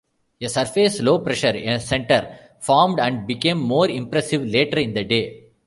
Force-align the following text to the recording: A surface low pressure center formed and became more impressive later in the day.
A 0.41 0.49
surface 0.49 0.99
low 0.99 1.19
pressure 1.19 1.77
center 1.77 2.35
formed 2.59 2.99
and 2.99 3.27
became 3.27 3.59
more 3.59 3.87
impressive 3.87 4.43
later 4.43 4.79
in 4.79 4.95
the 4.95 5.03
day. 5.03 5.51